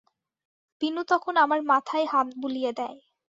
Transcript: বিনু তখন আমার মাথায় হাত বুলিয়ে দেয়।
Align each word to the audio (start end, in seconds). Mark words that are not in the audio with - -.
বিনু 0.81 1.01
তখন 1.11 1.33
আমার 1.37 1.59
মাথায় 1.71 2.05
হাত 2.05 2.27
বুলিয়ে 2.41 2.71
দেয়। 2.77 2.97